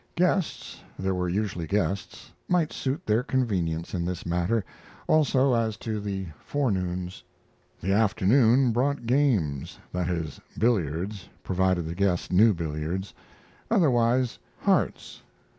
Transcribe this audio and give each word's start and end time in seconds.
Guests 0.15 0.81
there 0.97 1.13
were 1.13 1.29
usually 1.29 1.67
guests 1.67 2.31
might 2.49 2.73
suit 2.73 3.05
their 3.05 3.21
convenience 3.21 3.93
in 3.93 4.03
this 4.03 4.25
matter 4.25 4.65
also 5.07 5.53
as 5.53 5.77
to 5.77 5.99
the 5.99 6.25
forenoons. 6.39 7.23
The 7.79 7.93
afternoon 7.93 8.71
brought 8.71 9.05
games 9.05 9.77
that 9.93 10.09
is, 10.09 10.41
billiards, 10.57 11.29
provided 11.43 11.85
the 11.85 11.93
guest 11.93 12.33
knew 12.33 12.51
billiards, 12.51 13.13
otherwise 13.69 14.39
hearts. 14.61 15.21